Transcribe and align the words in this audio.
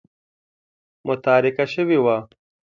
متارکه 1.05 1.65
شوې 1.73 1.97
وه. 2.03 2.17